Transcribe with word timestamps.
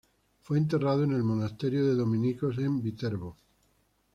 Fue 0.41 0.57
enterrado 0.57 1.03
en 1.03 1.11
el 1.11 1.21
monasterio 1.21 1.85
de 1.85 1.93
dominicos 1.93 2.57
en 2.57 2.81
Viterbo. 2.81 3.37